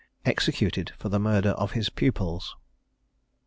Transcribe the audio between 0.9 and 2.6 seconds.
FOR THE MURDER OF HIS PUPILS.